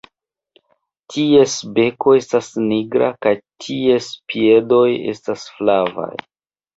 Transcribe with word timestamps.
Ties 1.15 1.51
beko 1.75 2.13
estas 2.19 2.49
nigra 2.69 3.09
kaj 3.25 3.33
ties 3.65 4.07
piedoj 4.33 4.81
estas 5.13 5.45
flavaj. 5.59 6.09